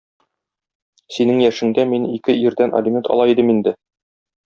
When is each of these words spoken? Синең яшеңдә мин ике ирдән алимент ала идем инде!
Синең 1.17 1.43
яшеңдә 1.45 1.87
мин 1.91 2.09
ике 2.17 2.39
ирдән 2.49 2.77
алимент 2.83 3.15
ала 3.19 3.33
идем 3.37 3.57
инде! 3.59 3.79